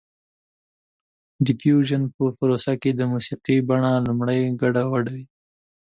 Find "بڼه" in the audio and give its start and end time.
3.67-3.91